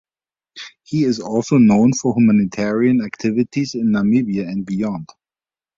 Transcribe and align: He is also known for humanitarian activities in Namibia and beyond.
He 0.81 1.03
is 1.03 1.19
also 1.19 1.59
known 1.59 1.93
for 1.93 2.15
humanitarian 2.17 3.03
activities 3.05 3.75
in 3.75 3.91
Namibia 3.91 4.47
and 4.47 4.65
beyond. 4.65 5.07